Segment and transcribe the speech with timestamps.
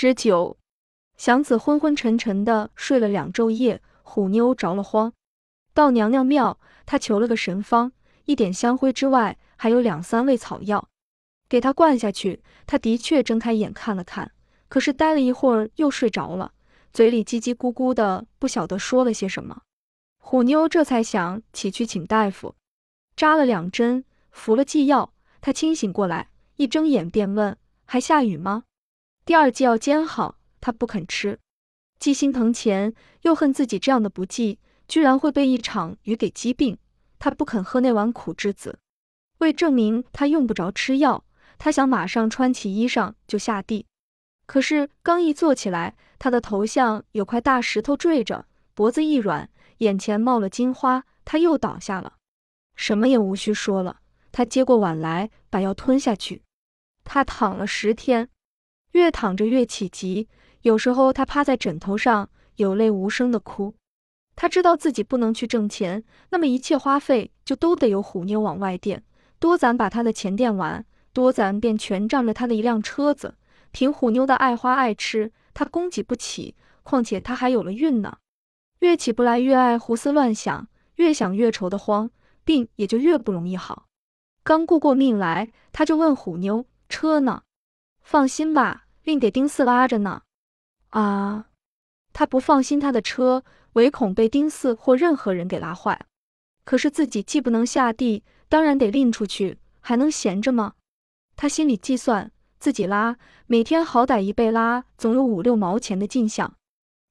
[0.00, 0.56] 十九，
[1.16, 5.12] 祥子昏昏沉沉的睡了两昼夜，虎妞着了慌。
[5.74, 7.90] 到娘娘庙，她求了个神方，
[8.24, 10.88] 一点香灰之外，还有两三味草药，
[11.48, 12.44] 给他灌下去。
[12.64, 14.30] 他的确睁开眼看了看，
[14.68, 16.52] 可是待了一会儿又睡着了，
[16.92, 19.62] 嘴里叽叽咕咕的，不晓得说了些什么。
[20.20, 22.54] 虎妞这才想起去请大夫，
[23.16, 28.62] 扎了两针，服了剂药，她清醒过来，一睁眼便问：“还下雨吗？”
[29.28, 31.38] 第二剂药煎好，他不肯吃，
[31.98, 36.78] 既心疼钱，又恨自己这样的不济，居然会被一场雨给击病。
[37.18, 38.78] 他不肯喝那碗苦栀子。
[39.40, 41.26] 为证明他用不着吃药，
[41.58, 43.84] 他想马上穿起衣裳就下地。
[44.46, 49.50] 可是刚一坐起来，他的头像有块大石头坠着，脖子一软，
[49.80, 52.14] 眼前冒了金花，他又倒下了。
[52.76, 54.00] 什么也无需说了，
[54.32, 56.44] 他接过碗来，把药吞下去。
[57.04, 58.30] 他躺了十天。
[58.92, 60.28] 越躺着越起急，
[60.62, 63.74] 有时候他趴在枕头上，有泪无声的哭。
[64.34, 69.02] 他知道自己不能去挣钱，那么一切花费就都得由虎妞往外垫。
[69.38, 73.34] 多攒把他的钱垫完，多攒便全仗着他的一辆车子。
[73.70, 76.54] 凭虎妞的爱花爱吃，他供给不起。
[76.82, 78.16] 况且他还有了孕呢。
[78.78, 82.10] 越起不来越爱胡思乱想，越想越愁得慌，
[82.44, 83.86] 病也就越不容易好。
[84.42, 87.42] 刚顾过命来，他就问虎妞：“车呢？”
[88.10, 90.22] 放心吧，另给丁四拉着呢。
[90.88, 91.48] 啊，
[92.14, 96.06] 他不放心他的车，唯恐被丁四或任何人给拉坏。
[96.64, 100.72] 可是自己既不能下地，当然得拎出去，还能闲着吗？
[101.36, 106.54] 他心里计算，自己拉，每天好歹一被拉，总有五六毛钱的进项。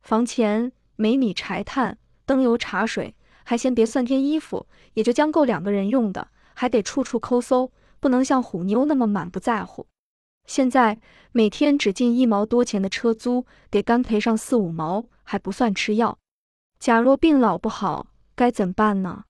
[0.02, 6.30] 房钱、煤米柴炭、灯油茶水，还先别算添衣服，也就将够两个人用的。
[6.56, 9.86] 还得处处抠搜，不能像虎妞那么满不在乎。
[10.48, 11.00] 现在
[11.34, 16.18] 每天只进一毛多钱的车租，得干赔上四五毛，还不算吃药。
[16.80, 19.26] 假若病老不好，该怎办呢？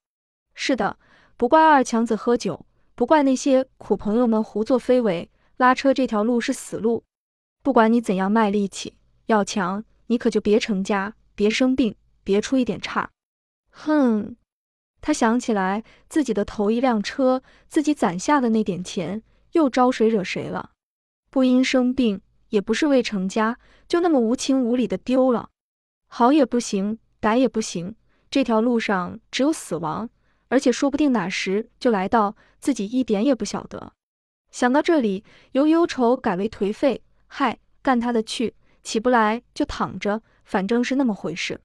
[0.54, 0.98] 是的，
[1.36, 2.66] 不怪二强子喝酒，
[2.96, 5.30] 不怪那些苦朋友们胡作非为。
[5.58, 7.04] 拉车这条路是死路，
[7.64, 8.94] 不管你怎样卖力气，
[9.26, 13.10] 要强，你可就别成家，别生病，别出一点岔。
[13.72, 14.36] 哼，
[15.02, 20.74] 他想起来自己的头一辆车，自己攒下的那点钱，又招谁惹谁了？
[21.30, 23.58] 不因生病，也不是未成家，
[23.88, 25.50] 就那么无情无理的丢了。
[26.08, 27.96] 好也不行，歹也不行，
[28.32, 30.10] 这条路上只有死亡，
[30.48, 33.92] 而且说不定哪时就来到，自己一点也不晓得。
[34.52, 37.04] 想到这里，由忧愁改为颓废。
[37.28, 41.60] 嗨，干他的去，起不来就躺着，反正是那么回事。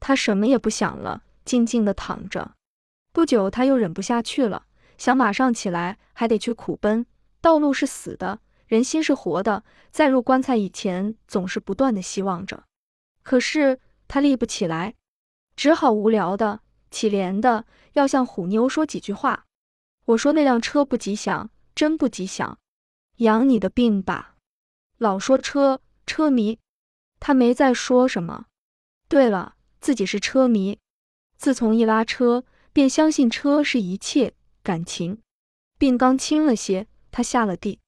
[0.00, 2.54] 他什么也不想了，静静的躺着。
[3.12, 4.66] 不久，他又忍不下去了，
[4.98, 7.06] 想马上起来，还得去苦奔。
[7.40, 8.40] 道路是死的。
[8.66, 12.64] 人心是活的，在入棺材以前，总是不断的希望着。
[13.22, 14.94] 可是他立不起来，
[15.54, 16.60] 只好无聊的、
[16.90, 19.46] 乞怜的，要向虎妞说几句话。
[20.06, 22.58] 我说那辆车不吉祥，真不吉祥。
[23.16, 24.36] 养你的病吧，
[24.98, 26.58] 老说车车迷，
[27.18, 28.46] 他没再说什么。
[29.08, 30.78] 对了，自己是车迷，
[31.38, 35.22] 自从一拉车，便相信车是一切感情。
[35.78, 37.80] 病刚轻了些，他下了地。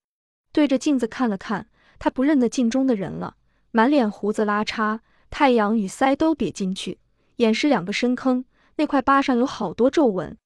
[0.53, 3.37] 对着镜子看了看，他不认得镜中的人了，
[3.71, 5.01] 满脸胡子拉碴，
[5.31, 6.99] 太阳与腮都瘪进去，
[7.37, 8.45] 眼是两个深坑，
[8.77, 10.37] 那块疤上有好多皱纹。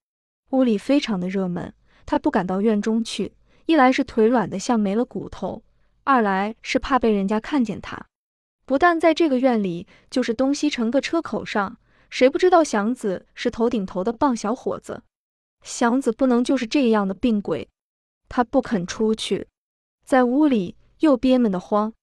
[0.51, 1.73] 屋里非常的热闷，
[2.05, 3.33] 他不敢到院中去，
[3.67, 5.63] 一来是腿软的像没了骨头，
[6.05, 8.07] 二来是怕被人家看见他。
[8.67, 11.79] 不但在这个院里，就是东西城个车口上，
[12.11, 15.03] 谁不知道祥子是头顶头的棒小伙子？
[15.63, 17.69] 祥子不能就是这样的病鬼，
[18.29, 19.49] 他不肯出去。
[20.13, 21.95] 在屋里又憋闷得慌，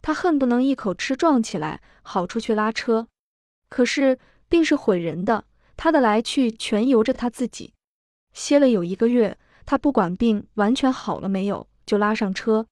[0.00, 3.06] 他恨不能一口吃壮起来，好出去拉车。
[3.68, 5.44] 可是病是毁人的，
[5.76, 7.74] 他的来去全由着他自己。
[8.32, 12.66] 歇了有一个月，他不管病完全好了没有，就拉上车，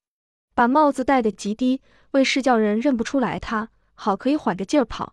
[0.55, 1.83] 把帽子戴得极低，
[2.13, 5.13] 为是叫人认不出来他，好可以缓着劲儿跑。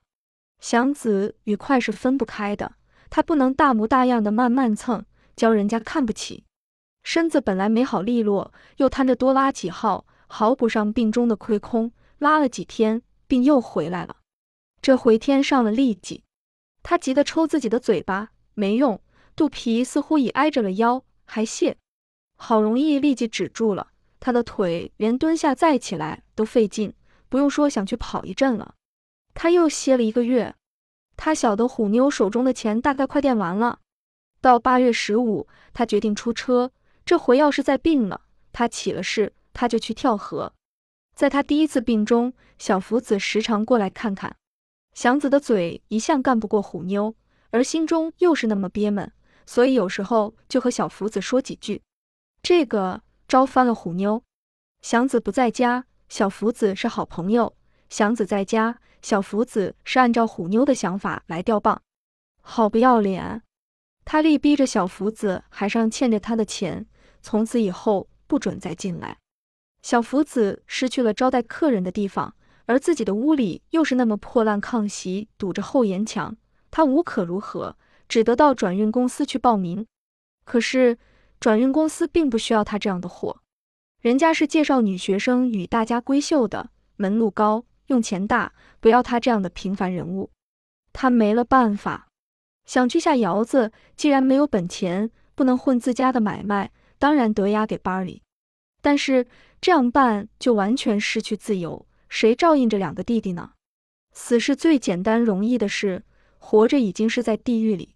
[0.62, 2.75] 祥子与快是分不开的，
[3.10, 5.06] 他不能大模大样的慢慢蹭，
[5.36, 6.44] 教人家看不起。
[7.06, 11.92] 身子本来没好利落，又贪着多拉几号，好补上病中的亏空。
[12.18, 14.18] 拉了几天，病又回来了。
[14.81, 16.24] 这回添上了痢疾，
[16.81, 19.00] 他急得抽自己的嘴巴，没用。
[19.36, 21.78] 肚皮似乎已挨着了腰，还泄。
[22.38, 26.92] 好容易痢疾止住了，他的腿连蹲下再起来都费劲，
[27.30, 28.74] 不用说想去跑一阵了。
[29.36, 30.56] 他又歇了一个月，
[31.16, 33.78] 他晓得虎妞手中的钱大概快垫完了。
[34.42, 36.72] 到八月十五，他决定出车。
[37.06, 38.22] 这回要是再病了，
[38.52, 40.54] 他起了事，他就去跳河。
[41.16, 44.36] 在他第一次病中，小福子时常过来看看。
[44.94, 47.16] 祥子的嘴一向干不过虎妞，
[47.52, 49.12] 而心中又是那么憋闷，
[49.46, 51.81] 所以有时候就和小福子说几句。
[52.42, 54.24] 这个招翻了虎妞。
[54.81, 57.54] 祥子不在家，小福子是好朋友；
[57.90, 61.81] 祥子在家，小福子是按照虎妞的想法来钓棒。
[62.42, 63.44] 好不要脸！
[64.04, 66.86] 他力逼着小福子还上欠着他的钱，
[67.25, 69.18] 从此以后不准再进来。
[69.81, 72.36] 小福子失去了招待客人的地方，
[72.68, 76.38] 而自己的屋里又是那么破烂，炕席堵着后檐墙，
[76.69, 77.77] 他无可如何，
[78.07, 79.88] 只得到转运公司去报名。
[80.44, 81.00] 可是
[81.39, 83.42] 转运公司并不需要他这样的货，
[84.01, 90.30] 人家是介绍女学生与大家闺秀的，门路高，用钱大，不要他这样的平凡人物。
[90.94, 92.07] 他没了办法。
[92.66, 98.21] 想去下窑子，既然没有本钱，不能混自家的买卖，当然得押给班里。
[98.81, 99.25] 但是
[99.59, 103.51] 这样办就完全失去自由，谁照应这两个弟弟呢？
[104.13, 106.03] 死是最简单容易的事，
[106.38, 107.95] 活着已经是在地狱里。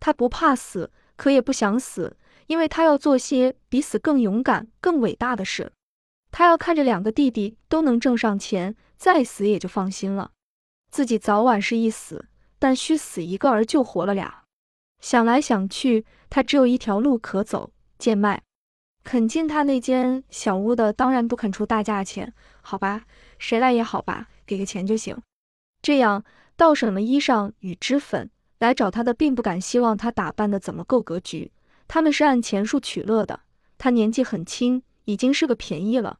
[0.00, 5.72] 他不怕死，可也不想死，因为他要做些比死更勇敢、更伟大的事。
[6.30, 10.30] 他要看着两个弟弟都能挣上钱，再死也就放心了。
[10.90, 12.26] 自己早晚是一死。
[12.60, 14.42] 但需死一个而救活了俩，
[15.00, 18.42] 想来想去，他只有一条路可走：贱卖。
[19.04, 22.32] 肯进他那间小屋的，当然不肯出大价钱。
[22.60, 23.04] 好吧，
[23.38, 25.16] 谁来也好吧，给个钱就行。
[25.82, 26.24] 这样
[26.56, 28.30] 倒省了衣裳与脂粉。
[28.58, 31.52] 来找他的并不敢希望他打扮的怎么够格局，
[31.86, 33.38] 他们是按钱数取乐的。
[33.78, 36.18] 他年纪很轻，已经是个便宜了。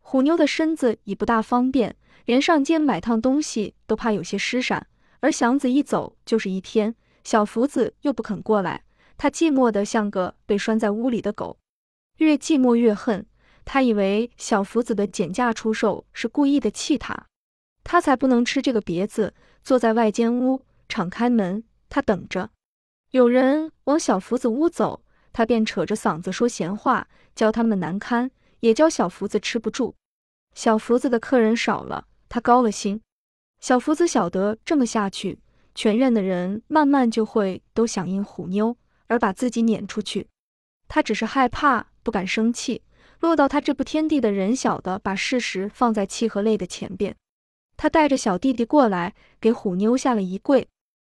[0.00, 4.86] 虎妞的身子已不大方便，连上街买趟东西都怕有些失闪。
[5.18, 8.84] 而祥子一走就是一天，小福子又不肯过来，
[9.22, 11.56] 他寂寞的像个被拴在屋里的狗，
[12.16, 13.24] 越寂寞越恨。
[13.64, 17.28] 他以为小福子的减价出售是故意的气他，
[17.84, 19.32] 他才不能吃这个瘪子。
[19.62, 22.50] 坐在外间屋，敞开门，他等着
[23.12, 28.28] 有人往小福子屋走，他便扯着嗓子说闲话，教他们难堪，
[28.58, 29.94] 也教小福子吃不住。
[30.52, 33.00] 小福子的客人少了，他高了兴。
[33.60, 35.38] 小福子晓得这么下去，
[35.76, 38.76] 全院的人慢慢就会都响应虎妞，
[39.12, 40.28] 而把自己撵出去。
[40.88, 42.80] 他只是害怕，不敢生气。
[43.20, 47.14] 落到他这步天地的人，晓得把事实放在气和泪的前边。
[47.76, 50.66] 他带着小弟弟过来，给虎妞下了一跪，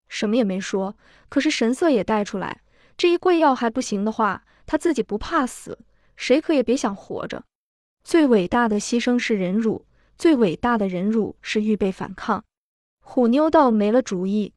[0.09, 0.97] 什么也没说，
[1.29, 2.61] 可是神色也带出来。
[2.97, 5.77] 这一跪要还不行的话，他自己不怕死，
[6.15, 7.43] 谁可也别想活着。
[8.03, 9.85] 最伟大的牺牲是忍辱。
[10.17, 12.43] 最伟大的忍辱是预备反抗。
[12.99, 14.53] 虎妞倒没了主意，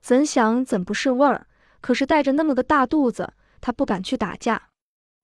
[0.00, 1.46] 怎想怎不是味儿？
[1.80, 4.68] 可是带着那么个大肚子，他不敢去打架，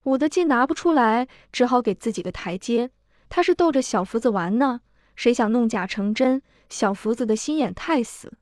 [0.04, 2.90] 武的劲拿不出来，只好给自己个台阶。
[3.28, 4.80] 他是逗着小福子玩呢，
[5.14, 6.42] 谁想弄假成真？
[6.68, 8.32] 小福子的心眼太死，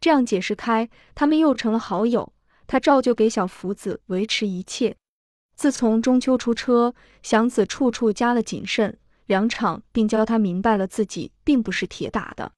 [0.00, 2.32] 这样解释开，他们又成了好友。
[2.66, 4.96] 他照旧给小福子维持一切。
[5.54, 8.98] 自从中秋出车，祥子处处加了谨慎。
[9.26, 12.52] 两场，并教他明白了自己并不是铁打的，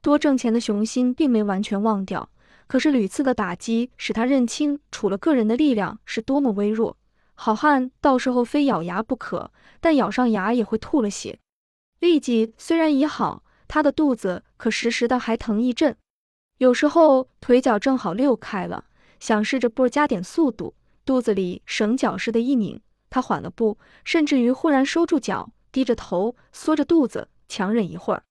[0.00, 2.28] 多挣钱的雄心并没完全忘掉。
[2.68, 6.96] 可是屡次的打击使他认清，楚了个人的力量是多么微弱。
[7.34, 9.50] 好汉到时候非咬牙不可，
[9.80, 11.40] 但咬上牙也会吐了血。
[12.00, 15.96] 痢疾虽然已好，他的肚子可时时的还疼一阵，
[16.58, 18.84] 有时候腿脚正好溜开了，
[19.18, 25.50] 想试着步加点速度，肚子里绳脚似的一拧，他缓了步，甚至于忽然收住脚。
[25.70, 28.22] 低着头，缩着肚子，强忍一会儿，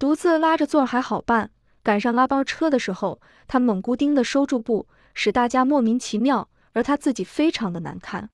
[0.00, 1.51] 独自拉着座还好办。
[1.82, 8.30] 赶上拉包车的时候，他猛咕丁的收住步，使大家莫名其妙，而他自己非常的难堪。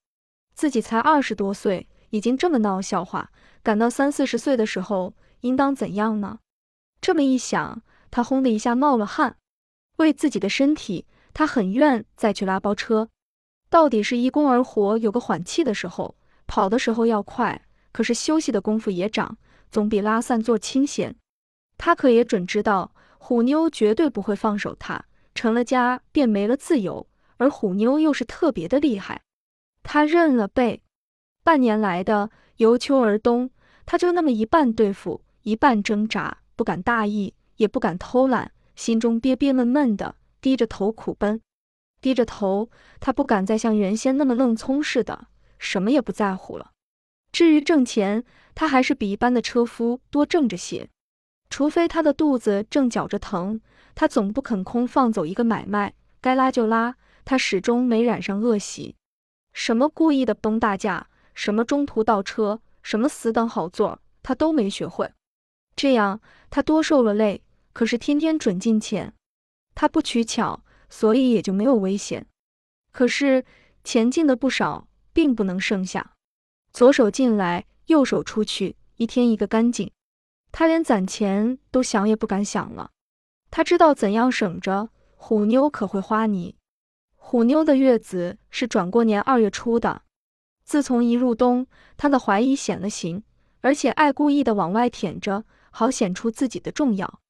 [0.54, 3.30] 自己才二十多岁，已经这么闹笑话，
[3.62, 6.40] 赶到三四十岁的时候，应当怎样呢？
[7.00, 9.36] 这么一想，他轰的一下冒了汗。
[9.96, 13.08] 为自己的身体，他很愿再去拉包车。
[13.70, 17.62] 到底是一弓而活，有个缓气的时候，跑的时候要快。
[17.92, 19.38] 可是休息的功夫也长，
[19.70, 21.16] 总比拉散做清闲。
[21.76, 27.06] 他可也准知道，虎妞绝对不会放手他，成了家便没了自由。
[27.36, 29.22] 而虎妞又是特别的厉害，
[29.82, 30.82] 他认了背。
[31.44, 33.50] 半年来的由秋而冬，
[33.86, 41.40] 他就那么一半对付，一半挣扎，不敢大意，也不敢偷懒，心中憋憋闷闷的，低着头苦奔。
[42.00, 46.72] 低着头，他不敢再像原先那么愣葱似的，什么也不在乎了。
[47.30, 50.88] 至于挣钱，他还是比一般的车夫多挣着些。
[51.50, 53.60] 除非他的肚子正绞着疼，
[53.94, 56.96] 他总不肯空放走一个买卖，该拉就拉。
[57.24, 58.96] 他始终没染上恶习，
[59.52, 65.12] 什么故意的崩大价，什么中途倒车，什么死等好座，他都没学会。
[65.76, 67.42] 这样他多受了累，
[67.74, 69.12] 可是天天准进钱，
[69.74, 72.26] 他不取巧，所以也就没有危险。
[72.92, 73.44] 可是
[73.84, 76.12] 钱进的不少，并不能剩下。
[76.72, 79.90] 左手进来，右手出去，一天一个干净。
[80.50, 82.90] 他连攒钱都想也不敢想了。
[83.50, 86.56] 他知道怎样省着，虎妞可会花你。
[87.16, 90.02] 虎妞的月子是转过年二月初的。
[90.64, 93.22] 自从一入冬，他的怀疑显了形，
[93.60, 97.20] 而且爱故意的往外舔着，好显出自己的重要。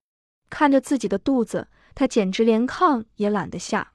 [0.50, 3.92] 看着自己的肚子，他简直连炕也懒得下。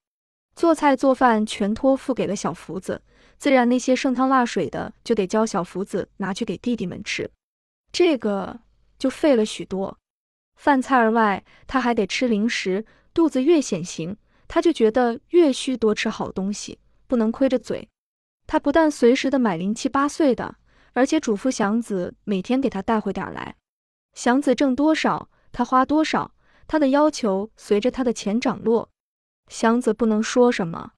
[0.55, 3.01] 做菜做饭全托付给了小福子，
[3.37, 7.29] 自然那些剩汤落水的就得教小福子拿去给弟弟们吃，
[7.91, 8.59] 这个
[9.03, 9.99] 就费了许多。
[10.55, 14.15] 饭菜儿外，他还得吃零食，肚子越显形，
[14.47, 17.89] 他就觉得越需多吃好东西，不能亏着嘴。
[18.47, 20.55] 他不但随时的买零七八碎的，
[20.93, 23.57] 而且嘱咐祥子每天给他带回点来。
[24.13, 26.33] 祥子挣多少，他花多少，
[26.65, 28.89] 他的要求随着他的钱涨落。
[29.49, 30.93] 祥子不能说什么，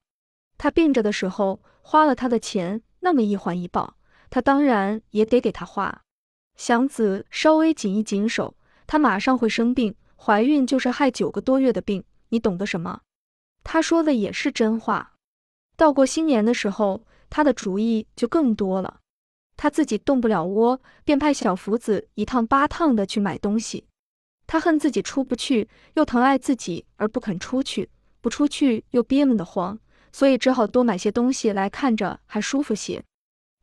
[0.56, 3.96] 他病着的时候花了他的钱，那么一环一报，
[4.30, 6.04] 他当然也得给他花。
[6.56, 8.54] 祥子稍微紧一紧手，
[8.86, 13.00] 他马上会生病，怀孕就是害九个多月的病，你懂得什么？
[13.62, 15.14] 他说的也是真话。
[15.76, 19.00] 到过新年的时候，他的主意就更多了。
[19.56, 23.84] 他自己动不了窝，便派小福子一趟八趟的去买东西。
[24.46, 27.90] 他恨自己出不去，又疼爱自己而不肯出去。
[28.20, 29.78] 不出去又憋闷得慌，
[30.12, 33.02] 所以只好多买些东西来看着还舒服些。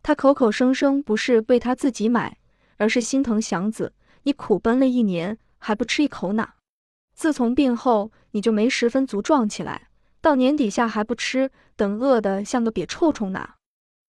[0.02, 2.38] 他口口声声不是为他自己买，
[2.78, 3.94] 而是心疼祥子。
[4.24, 6.56] 你苦奔了一年还不吃一口哪？
[7.14, 9.90] 自从病后你就没十分足壮起来，
[10.22, 13.56] 到年底下还不吃，等饿得像个瘪臭虫哪？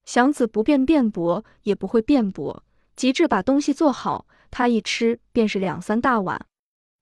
[0.05, 6.47] 祥子不便辩驳，也不会辩驳，极致把东西做好，他一吃便是两三大碗，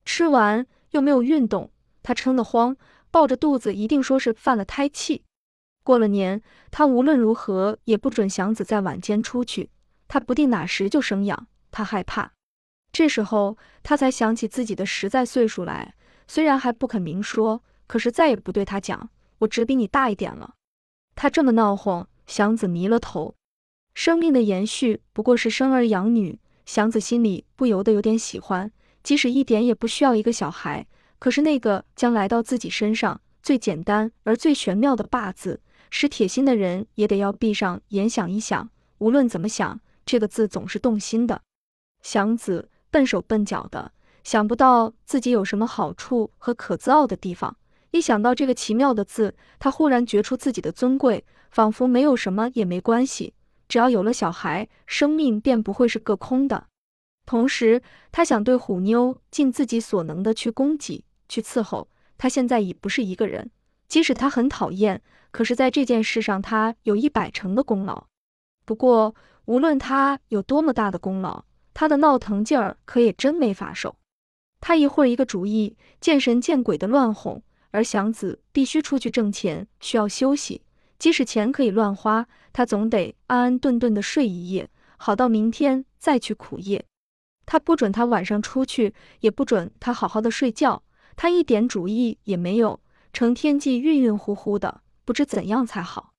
[0.04, 1.70] 吃完又没有运动，
[2.02, 2.76] 他撑得慌。
[3.10, 5.22] 抱着肚子，一定说是犯了胎气。
[5.84, 6.40] 过了年，
[6.70, 9.68] 他无论如何也不准祥子在晚间出去，
[10.12, 12.34] 他不定哪时就生养，他害怕。
[12.92, 15.94] 这时候他才想起自己的实在岁数来，
[16.28, 20.56] 虽然还不肯明说，可是再也不对他讲，我只比你大一点了。
[21.14, 23.34] 他这么闹哄，祥子迷了头。
[23.94, 28.70] 生命的延续不过是生儿养女，祥子心里不由得有点喜欢，
[29.02, 30.86] 即使一点也不需要一个小孩。
[31.18, 38.68] 可是那个将来到自己身上最简单而最玄妙的“霸”字，使铁心的人也得要闭上眼想一想。
[38.98, 41.42] 无论怎么想，这个字总是动心的。
[42.02, 43.92] 祥子笨手笨脚的，
[44.24, 47.56] 想不到自己有什么好处和可自傲的地方。
[47.90, 53.34] 一想到这个奇妙的字，他忽然觉出自己的尊贵，仿佛没有什么也没关系，
[53.68, 56.66] 只要有了小孩，生命便不会是个空的。
[57.26, 61.04] 同时，他想对虎妞尽自己所能的去供给。
[61.28, 63.50] 去伺候他，现在已不是一个人。
[63.88, 68.06] 即使他很讨厌，可是在这件事上，他有一百成的功劳。
[68.64, 69.14] 不过，
[69.46, 71.44] 无论他有多么大的功劳，
[71.74, 73.96] 他的闹腾劲儿可也真没法受。
[74.60, 80.62] 他一会儿一个主意，见神见鬼的乱哄，而祥子必须出去挣钱，需要休息。
[80.98, 86.84] 即使钱可以乱花，他总得安安顿顿的睡一夜，好到明天再去苦夜。
[87.44, 90.84] 他不准他晚上出去，也不准他好好的睡觉。
[91.16, 92.78] 他一点主意也没有，
[93.12, 96.12] 成天气晕晕乎乎的，不知怎样才好。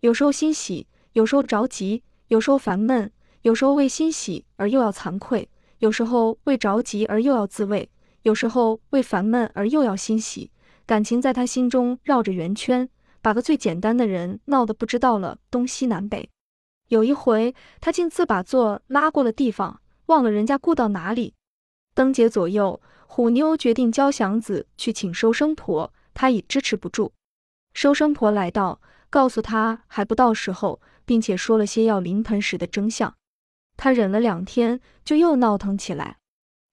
[0.00, 2.02] 有时候欣喜，有时候着急，
[2.32, 3.12] 有时候烦闷，
[3.42, 5.46] 有时候为欣喜而又要惭愧，
[5.80, 7.90] 有时候为着急而又要自慰，
[8.22, 10.50] 有时候为烦闷而又要欣喜。
[10.86, 12.88] 感情在他心中绕着圆圈，
[13.20, 16.30] 把个最简单的人闹得不知道了东西南北。
[16.88, 21.34] 有一回，他竟自把座拉过了地方，忘了人家顾到哪里。
[21.94, 22.80] 灯节左右。
[23.06, 27.12] 虎妞决定教祥子去请收生婆，他已支持不住。
[27.74, 30.80] 收生婆来到，告诉他还不到时候，
[31.12, 33.14] 并且说了些要临盆时的征象。
[33.76, 36.16] 他忍了两天，就又闹腾起来，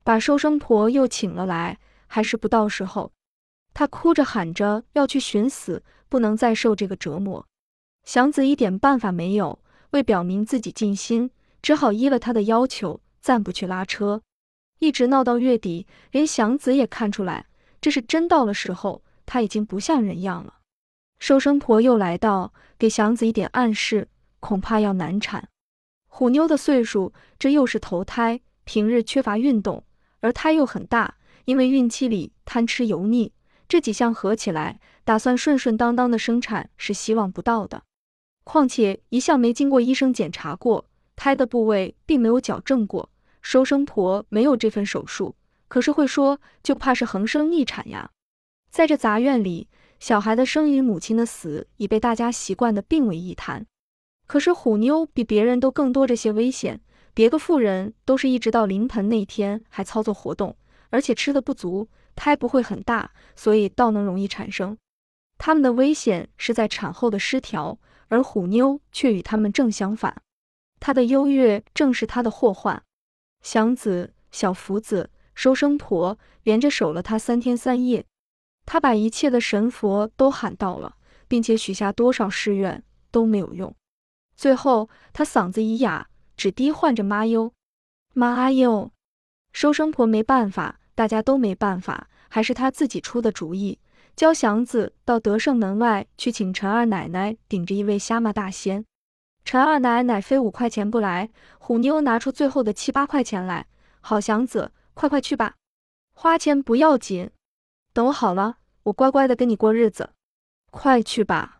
[0.05, 1.77] 把收生婆又请了来，
[2.08, 3.12] 还是不到时候。
[3.74, 7.46] 他哭着喊着要去寻死，不能再受这个折磨。
[8.05, 11.29] 祥子一点办法没有，为表明自己尽心，
[11.62, 14.22] 只好依了他的要求，暂不去拉车。
[14.79, 17.48] 一直闹到月底，连祥子也看出来，
[17.81, 20.60] 这是真到了时候，他已经不像人样了。
[21.19, 24.08] 收生婆又来到，给祥子一点暗示，
[24.39, 25.50] 恐怕要难产。
[26.08, 29.84] 虎妞的岁数，这又是头胎，平日缺乏运动，
[30.22, 31.15] 而胎又很大，
[31.46, 33.31] 因为孕期里贪吃油腻，
[33.67, 37.84] 这几项合起来，打算顺顺当当的生产是希望不到的。
[38.43, 43.10] 况且一向没经过医生检查过，胎的部位并没有矫正过。
[43.41, 45.36] 收生婆没有这份手术，
[45.67, 48.12] 可是会说，就怕是横生逆产呀。
[48.69, 49.69] 在这杂院里，
[50.00, 53.65] 小孩的生与母亲的死已被大家习惯的并为一谈。
[54.29, 56.79] 可是虎妞比别人都更多这些危险，
[57.15, 60.55] 别个妇人都是一直到临盆那天还操作活动，
[60.91, 64.77] 而且吃的不足，胎不会很大，所以倒能容易产生。
[65.39, 70.21] 他们的危险是在产后的失调，而虎妞却与他们正相反，
[70.79, 72.83] 她的优越正是她的祸患。
[73.41, 78.05] 祥子、小福子、收生婆连着守了她三天三夜，
[78.67, 83.74] 他把一切的神佛都喊到了，并且许下多少誓愿都没有用。
[84.39, 87.51] 最后他嗓子一哑，只低唤着妈哟，
[88.13, 88.89] 妈哟。
[89.51, 93.79] 收生婆没办法，大家都没办法，还是他自己出的主意。
[94.15, 98.86] 教祥子到德胜门外去请陈二奶奶顶着一位虾蟆大仙。
[99.43, 103.67] 陈二奶奶非五块钱不来，虎妞拿出最后的七八块钱来。
[104.00, 105.55] 好祥子，快快去吧，
[106.13, 107.29] 花钱不要紧，
[107.91, 110.12] 等我好了，我乖乖的跟你过日子。
[110.72, 111.59] 快去吧。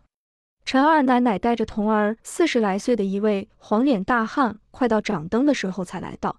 [0.64, 6.36] 陈二奶奶带着童儿四十来岁的一位黄脸大汉，快到掌灯的时候才来到。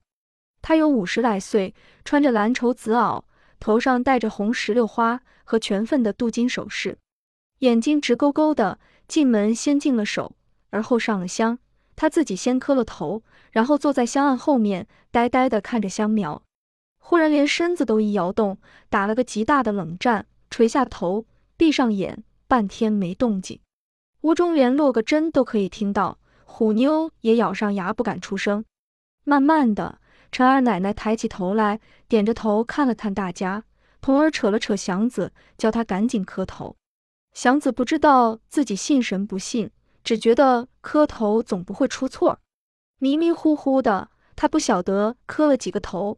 [0.61, 1.73] 他有五十来岁，
[2.05, 3.23] 穿着蓝绸紫袄。
[3.59, 6.97] 头上戴着红石榴花和全份的镀金首饰，
[7.59, 8.79] 眼睛直勾勾的。
[9.07, 10.37] 进门先净了手，
[10.69, 11.59] 而后上了香。
[11.97, 16.41] 他自己先磕了头，然后坐在香案后面，呆呆的看着香苗。
[16.97, 18.57] 忽然连身子都一摇动，
[18.89, 21.25] 打了个极大的冷战，垂下头，
[21.57, 23.59] 闭上眼，半天没动静。
[24.21, 28.63] 屋中连落个针都可以听到，虎妞也咬上牙不敢出声。
[29.23, 29.99] 慢慢的。
[30.31, 33.65] 陈二奶奶抬起头来，点着头看了看大家。
[33.99, 36.77] 童儿扯了扯祥子，叫他赶紧磕头。
[37.33, 39.69] 祥子不知道自己信神不信，
[40.03, 42.39] 只觉得磕头总不会出错。
[42.99, 46.17] 迷迷糊糊的，他不晓得磕了几个头。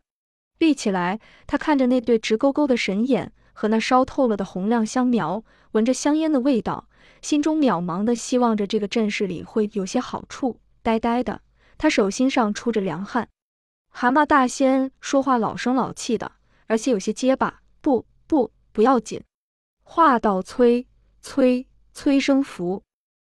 [0.60, 6.88] 立起来，他看着那对直勾勾的神眼和那烧透了的红亮香苗，闻着香烟的味道，
[7.24, 10.60] 心中渺茫的希望着这个阵势里会有些好处。
[10.82, 11.42] 呆呆的，
[11.78, 13.30] 他手心上出着凉汗。
[13.90, 16.34] 蛤蟆大仙说话老声老气的，
[16.68, 17.62] 而且有些结巴。
[17.80, 19.24] 不不，不要紧。
[19.84, 20.86] 话到催
[21.22, 22.84] 催催生符，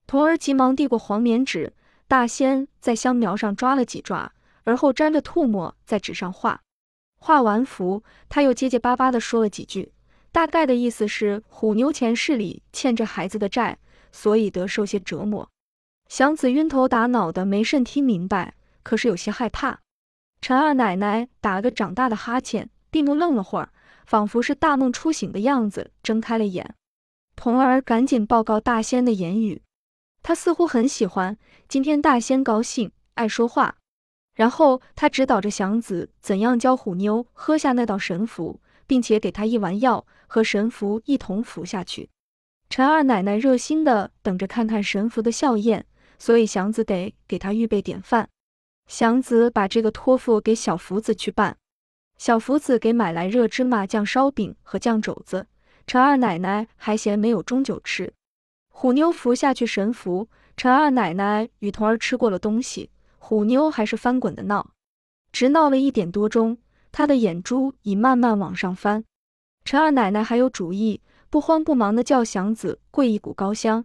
[0.07, 1.73] 童儿急忙递过黄棉纸。
[2.07, 4.33] 大仙在香苗上抓了几抓，
[4.65, 6.61] 而后沾着吐沫在纸上画。
[7.17, 9.93] 画完符，他又结结巴巴地说了几句，
[10.31, 13.79] 大概的意思是虎妞前世里欠着孩子的债，
[14.13, 15.49] 所以得受些折磨。
[16.09, 19.81] 祥子晕头打脑的，没甚听明白，可是有些害怕。
[20.41, 23.71] 陈二奶奶打了个长大的哈欠，闭目愣了会儿，
[24.07, 26.75] 仿佛是大梦初醒的样子，睁开了眼。
[27.35, 29.63] 童儿赶紧报告大仙的言语，
[30.23, 31.37] 他似乎很喜欢
[31.69, 33.77] 今天大仙高兴，爱说话。
[34.35, 42.11] 然后他指导着祥子怎样教虎妞喝下那道神符，并且给他一丸药和神符一同服下去。
[42.69, 45.87] 陈二奶奶热心的等着看看神符的效验，
[46.19, 48.29] 所以祥子得给他预备点饭。
[48.89, 51.57] 祥子把这个托付给小福子去办，
[52.17, 55.47] 小福子给买来热芝麻酱烧饼和酱肘子。
[55.87, 58.13] 陈二奶奶还嫌没有中酒吃，
[58.71, 60.29] 虎妞服下去神符。
[60.57, 64.73] 陈二奶奶与童儿吃过了东西，虎妞还是翻滚的闹，
[65.33, 66.59] 直闹了一点多钟，
[66.99, 69.05] 他的眼珠已慢慢往上翻。
[69.65, 73.85] 陈二奶奶还有主意，不慌不忙地叫祥子跪一股高香。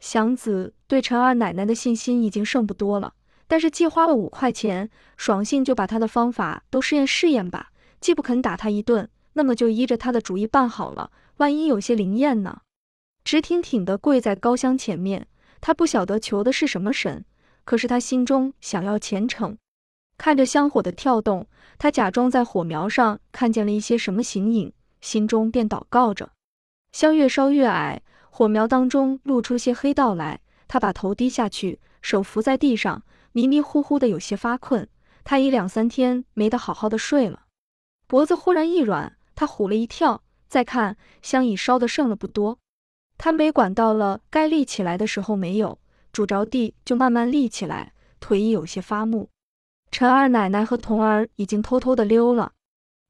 [0.00, 3.14] 祥子对陈二奶奶的信心已经剩不多了。
[3.46, 7.70] 但是既花了五块钱，爽性就把他的方法都试验试验吧。
[8.02, 11.10] 既不肯打他一顿，那么就依着他的主意办好了。
[11.38, 12.60] 万一有些灵验呢？
[13.24, 15.26] 直挺挺地跪在高香前面，
[15.62, 17.24] 他不晓得求的是什么神，
[17.64, 19.56] 可是他心中想要虔诚。
[20.18, 21.48] 看着香火的跳动，
[21.82, 26.30] 他假装在火苗上看见了一些什么形影，心中便祷告着。
[26.92, 30.38] 香越烧越矮，火苗当中露出些黑道来。
[30.68, 33.02] 他把头低下去，手扶在地上。
[33.32, 34.88] 迷迷糊糊的，有些发困。
[35.24, 37.46] 他已两三天没得好好的睡了，
[38.06, 40.22] 脖子忽然一软，他唬了一跳。
[40.46, 42.60] 再看香已烧得剩了不多，
[43.18, 45.80] 他没管到了该立起来的时候没有，
[46.12, 49.30] 拄着地就慢慢立起来，腿已有些发木。
[49.92, 52.52] 陈二奶奶和童儿已经偷偷的溜了。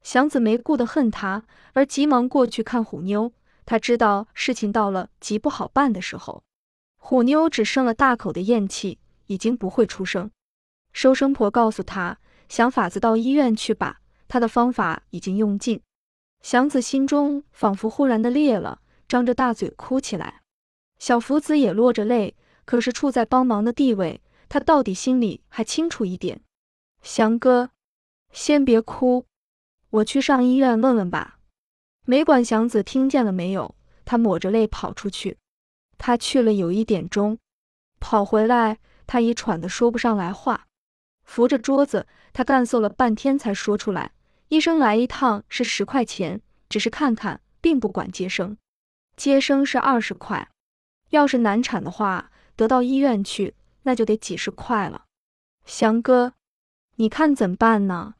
[0.03, 1.43] 祥子没顾得恨他，
[1.73, 3.31] 而急忙过去看虎妞。
[3.65, 6.43] 他知道事情到了极不好办的时候，
[6.97, 8.99] 虎妞只剩了大口的咽气。
[9.27, 10.29] 已经不会出声。
[10.91, 12.19] 收生婆告诉他，
[12.49, 15.81] 想法子到医院去吧，他的方法已经用尽。
[16.41, 20.41] 祥子心中仿佛忽然的裂了，张着大嘴哭起来。
[20.99, 26.41] 小福子也落着泪，可是处在帮忙的地位，他到底心里还清楚一点。
[27.03, 27.71] 祥哥，
[28.31, 29.25] 先别哭，
[29.89, 31.37] 我去上医院问问吧。
[32.05, 35.37] 没管祥子听见了没有，他抹着泪跑出去。
[35.97, 37.37] 他去了有一点钟，
[37.99, 40.67] 跑回来，他已喘得说不上来话，
[41.25, 44.13] 扶着桌子，他干嗽了半天才说出来
[44.47, 48.57] ：“医生来一趟是十块钱，只是看看，并不管接生。
[49.17, 50.49] 接生是二十块，
[51.09, 55.03] 要是难产的话，得到医院去，那就得几十块了。”
[55.65, 56.33] 祥哥，
[56.95, 58.15] 你看怎么办呢？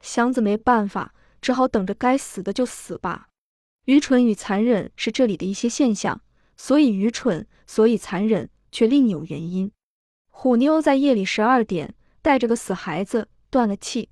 [0.00, 3.28] 祥子没办法，只好等着该死的就死吧。
[3.86, 6.20] 愚蠢与残忍是这里的一些现象。
[6.56, 9.72] 所以愚蠢，所以残忍，却另有原因。
[10.28, 14.10] 虎妞在夜里十二点带着个死孩子断了气，